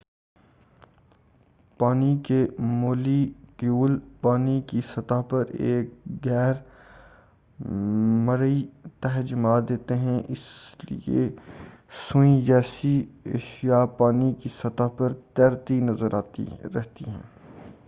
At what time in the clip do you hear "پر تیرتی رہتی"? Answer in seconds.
14.97-17.09